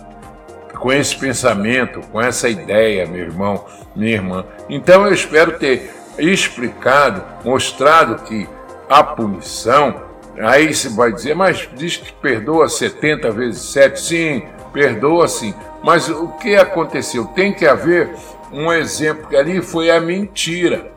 com 0.75 0.93
esse 0.93 1.15
pensamento, 1.15 2.01
com 2.11 2.21
essa 2.21 2.47
ideia, 2.47 3.07
meu 3.07 3.23
irmão, 3.23 3.65
minha 3.95 4.13
irmã. 4.13 4.45
Então 4.69 5.07
eu 5.07 5.13
espero 5.13 5.57
ter 5.57 5.91
explicado, 6.19 7.23
mostrado 7.43 8.23
que 8.23 8.47
a 8.87 9.03
punição, 9.03 10.03
aí 10.39 10.73
se 10.75 10.89
vai 10.89 11.11
dizer, 11.11 11.35
mas 11.35 11.67
diz 11.75 11.97
que 11.97 12.13
perdoa 12.13 12.69
70 12.69 13.31
vezes 13.31 13.61
7, 13.71 13.99
sim, 13.99 14.43
perdoa 14.71 15.27
sim. 15.27 15.51
Mas 15.83 16.09
o 16.09 16.27
que 16.33 16.55
aconteceu? 16.55 17.25
Tem 17.25 17.51
que 17.51 17.65
haver 17.65 18.11
um 18.51 18.71
exemplo 18.71 19.27
que 19.27 19.35
ali 19.35 19.61
foi 19.61 19.89
a 19.89 19.99
mentira. 19.99 20.91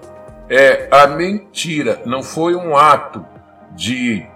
É 0.51 0.89
a 0.91 1.07
mentira, 1.07 2.03
não 2.05 2.23
foi 2.23 2.55
um 2.57 2.77
ato 2.77 3.25
de 3.75 4.27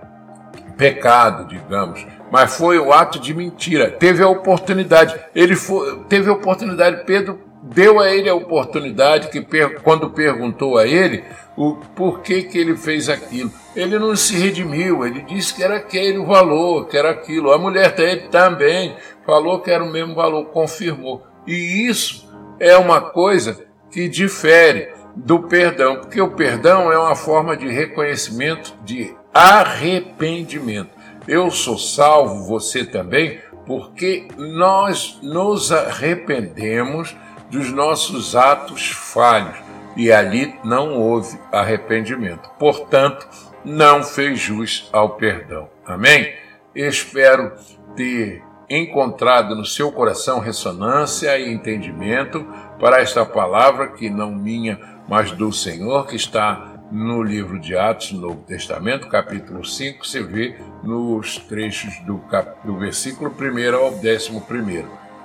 pecado, 0.77 1.46
digamos 1.48 2.07
mas 2.35 2.57
foi 2.57 2.81
o 2.81 2.92
ato 2.92 3.20
de 3.20 3.33
mentira. 3.33 3.92
Teve 3.92 4.20
a 4.20 4.29
oportunidade. 4.29 5.14
Ele 5.37 5.55
foi, 5.55 6.00
teve 6.09 6.29
a 6.29 6.33
oportunidade. 6.33 7.05
Pedro 7.05 7.38
deu 7.62 8.00
a 8.00 8.11
ele 8.11 8.29
a 8.29 8.35
oportunidade 8.35 9.29
que 9.29 9.46
quando 9.85 10.11
perguntou 10.11 10.77
a 10.77 10.85
ele 10.85 11.22
o 11.57 11.77
porquê 11.94 12.42
que 12.42 12.59
ele 12.59 12.77
fez 12.77 13.09
aquilo. 13.09 13.53
Ele 13.77 14.00
não 14.00 14.16
se 14.16 14.35
redimiu, 14.35 15.07
ele 15.07 15.22
disse 15.22 15.55
que 15.55 15.62
era 15.62 15.77
aquele 15.77 16.18
o 16.18 16.27
valor, 16.27 16.88
que 16.88 16.96
era 16.96 17.11
aquilo. 17.11 17.53
A 17.53 17.59
mulher 17.59 17.94
dele 17.94 18.22
também 18.33 18.96
falou 19.24 19.61
que 19.61 19.70
era 19.70 19.85
o 19.85 19.92
mesmo 19.92 20.16
valor, 20.16 20.46
confirmou. 20.46 21.22
E 21.46 21.88
isso 21.88 22.29
é 22.59 22.77
uma 22.77 23.00
coisa 23.00 23.64
que 23.92 24.09
difere 24.09 24.88
do 25.14 25.40
perdão, 25.40 25.96
porque 25.96 26.20
o 26.20 26.31
perdão 26.31 26.90
é 26.90 26.98
uma 26.98 27.14
forma 27.14 27.57
de 27.57 27.68
reconhecimento, 27.68 28.74
de 28.85 29.14
arrependimento 29.33 30.94
eu 31.27 31.50
sou 31.50 31.79
salvo, 31.79 32.44
você 32.44 32.85
também, 32.85 33.40
porque 33.66 34.29
nós 34.37 35.18
nos 35.22 35.72
arrependemos 35.72 37.16
dos 37.50 37.70
nossos 37.72 38.37
atos 38.37 38.90
falhos 38.90 39.57
e 39.96 40.12
ali 40.12 40.55
não 40.64 40.98
houve 40.98 41.38
arrependimento. 41.50 42.50
Portanto, 42.59 43.27
não 43.64 44.03
fez 44.03 44.38
jus 44.38 44.88
ao 44.92 45.11
perdão. 45.11 45.68
Amém? 45.87 46.35
Espero 46.74 47.53
ter 47.96 48.42
encontrado 48.68 49.55
no 49.55 49.64
seu 49.64 49.92
coração 49.92 50.40
ressonância 50.40 51.38
e 51.38 51.50
entendimento 51.50 52.46
para 52.79 53.00
esta 53.00 53.24
palavra 53.24 53.88
que 53.88 54.11
não 54.11 54.35
minha, 54.35 54.79
mas 55.08 55.30
do 55.30 55.52
Senhor 55.52 56.06
que 56.06 56.16
está 56.16 56.74
no 56.90 57.22
livro 57.22 57.58
de 57.58 57.76
Atos, 57.76 58.12
no 58.12 58.20
Novo 58.20 58.42
Testamento, 58.42 59.08
capítulo 59.08 59.64
5, 59.64 60.06
você 60.06 60.22
vê 60.22 60.56
nos 60.82 61.38
trechos 61.38 61.98
do, 62.06 62.18
cap, 62.18 62.66
do 62.66 62.76
versículo 62.78 63.30
1 63.30 63.74
ao 63.74 63.94
11, 63.94 64.30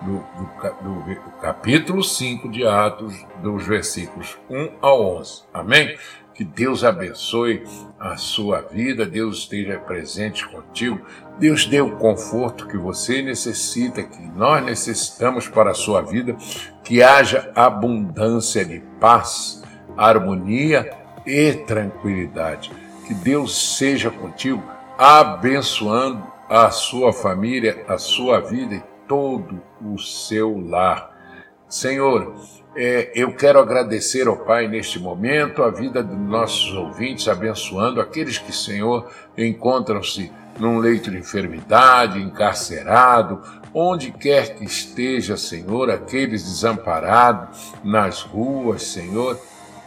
do, 0.02 0.24
do, 0.82 1.04
do, 1.04 1.32
capítulo 1.42 2.04
5 2.04 2.50
de 2.50 2.66
Atos, 2.66 3.14
dos 3.44 3.68
versículos 3.68 4.38
1 4.50 4.70
ao 4.82 5.18
11. 5.18 5.44
Amém? 5.54 5.98
Que 6.34 6.46
Deus 6.46 6.86
abençoe 6.86 7.64
a 8.00 8.16
sua 8.16 8.62
vida, 8.62 9.06
Deus 9.06 9.40
esteja 9.40 9.78
presente 9.78 10.48
contigo, 10.48 11.06
Deus 11.38 11.66
dê 11.66 11.82
o 11.82 11.98
conforto 11.98 12.66
que 12.66 12.78
você 12.78 13.22
necessita, 13.22 14.02
que 14.04 14.22
nós 14.22 14.64
necessitamos 14.64 15.50
para 15.50 15.72
a 15.72 15.76
sua 15.76 16.02
vida, 16.02 16.38
que 16.82 17.04
haja 17.04 17.52
abundância 17.54 18.64
de 18.64 18.80
paz, 19.02 19.59
harmonia 20.00 20.90
e 21.26 21.54
tranquilidade. 21.54 22.72
Que 23.06 23.14
Deus 23.14 23.78
seja 23.78 24.10
contigo, 24.10 24.64
abençoando 24.98 26.24
a 26.50 26.72
sua 26.72 27.12
família, 27.12 27.84
a 27.88 27.98
sua 27.98 28.40
vida 28.40 28.76
e 28.76 28.84
todo 29.08 29.62
o 29.82 29.98
seu 30.00 30.58
lar. 30.58 31.12
Senhor, 31.68 32.36
é, 32.76 33.12
eu 33.14 33.36
quero 33.36 33.60
agradecer 33.60 34.28
ao 34.28 34.38
Pai 34.38 34.68
neste 34.68 35.00
momento 35.00 35.64
a 35.64 35.70
vida 35.70 36.02
dos 36.02 36.18
nossos 36.18 36.74
ouvintes, 36.74 37.28
abençoando 37.28 38.00
aqueles 38.00 38.38
que, 38.38 38.56
Senhor, 38.56 39.10
encontram-se 39.38 40.32
num 40.58 40.78
leito 40.78 41.12
de 41.12 41.18
enfermidade, 41.18 42.22
encarcerado, 42.22 43.42
onde 43.74 44.12
quer 44.12 44.56
que 44.56 44.66
esteja, 44.66 45.38
Senhor, 45.38 45.90
aqueles 45.90 46.44
desamparados 46.44 47.74
nas 47.84 48.22
ruas, 48.22 48.84
Senhor, 48.84 49.40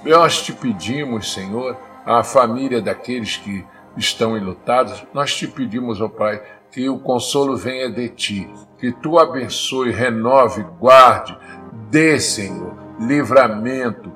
nós 0.05 0.43
te 0.43 0.53
pedimos, 0.53 1.33
Senhor, 1.33 1.77
a 2.05 2.23
família 2.23 2.81
daqueles 2.81 3.37
que 3.37 3.65
estão 3.97 4.37
enlutados, 4.37 5.05
nós 5.13 5.35
te 5.35 5.47
pedimos, 5.47 6.01
ó 6.01 6.09
Pai, 6.09 6.43
que 6.71 6.89
o 6.89 6.99
consolo 6.99 7.57
venha 7.57 7.91
de 7.91 8.09
ti, 8.09 8.51
que 8.79 8.91
tu 8.91 9.19
abençoe, 9.19 9.91
renove, 9.91 10.65
guarde, 10.81 11.37
dê, 11.91 12.19
Senhor, 12.19 12.75
livramento, 12.99 14.11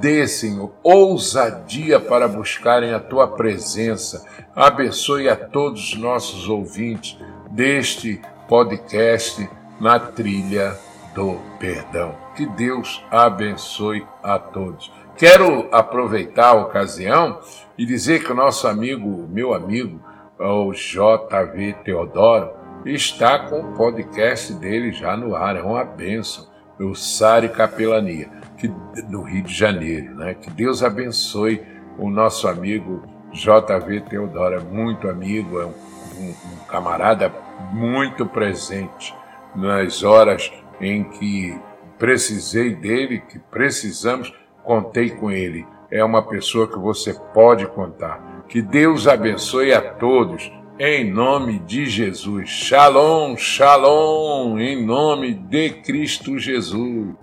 dê, 0.00 0.26
Senhor, 0.26 0.72
ousadia 0.82 2.00
para 2.00 2.26
buscarem 2.26 2.94
a 2.94 2.98
tua 2.98 3.28
presença. 3.28 4.24
Abençoe 4.56 5.28
a 5.28 5.36
todos 5.36 5.92
os 5.92 5.98
nossos 5.98 6.48
ouvintes 6.48 7.18
deste 7.50 8.20
podcast 8.48 9.48
na 9.78 10.00
trilha 10.00 10.76
do 11.14 11.38
perdão. 11.58 12.14
Que 12.34 12.46
Deus 12.46 13.04
abençoe 13.10 14.06
a 14.22 14.38
todos. 14.38 14.90
Quero 15.18 15.68
aproveitar 15.72 16.50
a 16.50 16.54
ocasião 16.54 17.40
e 17.76 17.84
dizer 17.84 18.22
que 18.22 18.30
o 18.30 18.36
nosso 18.36 18.68
amigo, 18.68 19.26
meu 19.28 19.52
amigo, 19.52 20.00
o 20.38 20.72
JV 20.72 21.72
Teodoro, 21.82 22.52
está 22.86 23.36
com 23.40 23.60
o 23.60 23.76
podcast 23.76 24.52
dele 24.54 24.92
já 24.92 25.16
no 25.16 25.34
ar. 25.34 25.56
É 25.56 25.62
uma 25.62 25.84
bênção. 25.84 26.46
O 26.78 26.94
Sari 26.94 27.48
Capelania, 27.48 28.30
que, 28.56 28.68
no 29.08 29.22
Rio 29.22 29.42
de 29.42 29.52
Janeiro. 29.52 30.14
Né? 30.14 30.34
Que 30.34 30.50
Deus 30.50 30.84
abençoe 30.84 31.66
o 31.98 32.08
nosso 32.08 32.46
amigo 32.46 33.02
JV 33.32 34.02
Teodoro. 34.02 34.54
É 34.54 34.60
muito 34.60 35.08
amigo, 35.08 35.60
é 35.60 35.66
um, 35.66 35.74
um, 36.16 36.28
um 36.30 36.64
camarada 36.68 37.34
muito 37.72 38.24
presente 38.24 39.12
nas 39.56 40.04
horas 40.04 40.52
em 40.80 41.02
que 41.02 41.60
precisei 41.98 42.76
dele, 42.76 43.18
que 43.18 43.40
precisamos, 43.40 44.32
contei 44.68 45.08
com 45.08 45.30
ele. 45.30 45.66
É 45.90 46.04
uma 46.04 46.20
pessoa 46.20 46.68
que 46.68 46.78
você 46.78 47.14
pode 47.32 47.66
contar. 47.68 48.44
Que 48.50 48.60
Deus 48.60 49.08
abençoe 49.08 49.72
a 49.72 49.80
todos. 49.80 50.52
Em 50.78 51.10
nome 51.10 51.58
de 51.60 51.86
Jesus. 51.86 52.50
Shalom, 52.50 53.34
shalom, 53.38 54.58
em 54.58 54.84
nome 54.84 55.32
de 55.32 55.70
Cristo 55.70 56.38
Jesus. 56.38 57.14